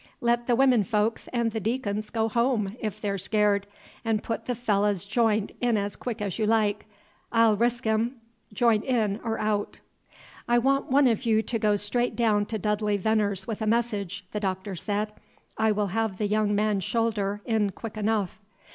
[0.19, 3.67] "Let the women folks and the deacons go home, if they're scared,
[4.03, 6.87] and put the fellah's j'int in as quick as you like.
[7.31, 8.15] I 'll resk him,
[8.51, 9.77] j'int in or out."
[10.47, 14.25] "I want one of you to go straight down to Dudley Venner's with a message,"
[14.31, 15.11] the Doctor said.
[15.55, 18.39] "I will have the young man's shoulder in quick enough."